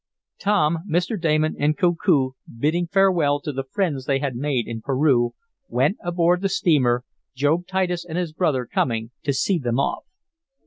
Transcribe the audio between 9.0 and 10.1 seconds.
to see them off.